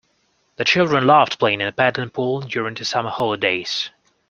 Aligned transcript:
The 0.55 0.65
children 0.65 1.05
loved 1.05 1.37
playing 1.37 1.61
in 1.61 1.67
the 1.67 1.71
paddling 1.71 2.09
pool 2.09 2.39
during 2.41 2.73
the 2.73 2.83
summer 2.85 3.11
holidays 3.11 3.91